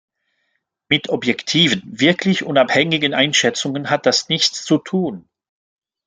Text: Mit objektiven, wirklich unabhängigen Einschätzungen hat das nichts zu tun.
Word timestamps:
Mit 0.89 1.09
objektiven, 1.09 1.83
wirklich 1.85 2.43
unabhängigen 2.43 3.13
Einschätzungen 3.13 3.91
hat 3.91 4.07
das 4.07 4.29
nichts 4.29 4.63
zu 4.65 4.79
tun. 4.79 5.29